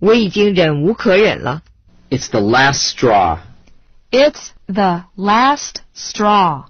[0.00, 1.62] 我已经忍无可忍了。
[2.10, 3.38] It's the last straw.
[4.10, 6.64] It's the last straw.